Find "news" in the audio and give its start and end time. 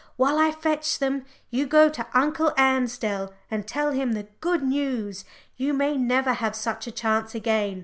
4.63-5.25